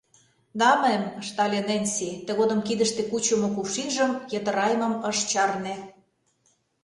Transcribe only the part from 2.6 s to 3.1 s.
кидыште